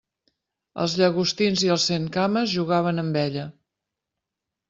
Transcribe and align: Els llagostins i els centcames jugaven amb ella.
Els 0.83 0.93
llagostins 1.01 1.65
i 1.65 1.69
els 1.75 1.85
centcames 1.91 2.51
jugaven 2.55 3.03
amb 3.05 3.19
ella. 3.25 3.43